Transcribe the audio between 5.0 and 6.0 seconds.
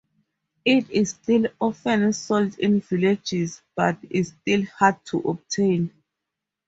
to obtain.